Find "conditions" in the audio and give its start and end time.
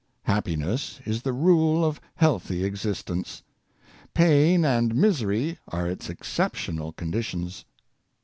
6.91-7.65